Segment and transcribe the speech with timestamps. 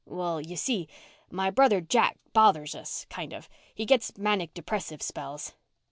[0.07, 0.87] "Well, you see,
[1.29, 3.47] my brother Jack bothers us, kind of.
[3.71, 5.53] He gets manic depressive spells."